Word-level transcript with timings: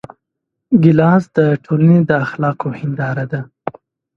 ګیلاس 0.83 1.23
د 1.37 1.39
ټولنې 1.63 1.99
د 2.09 2.11
اخلاقو 2.25 2.67
هنداره 2.79 3.25
ده. 3.31 3.41